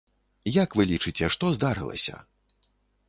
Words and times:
Як 0.63 0.77
вы 0.79 0.87
лічыце, 0.93 1.29
што 1.35 1.53
здарылася? 1.59 2.15